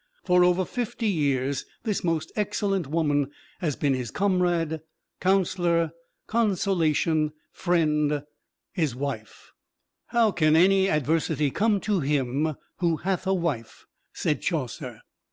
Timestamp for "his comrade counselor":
3.93-5.91